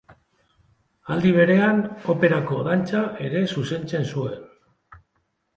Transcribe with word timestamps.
Aldi 1.15 1.33
berean, 1.35 1.83
Operako 2.15 2.59
dantza 2.71 3.05
ere 3.29 3.45
zuzentzen 3.57 4.09
zuen. 4.15 4.43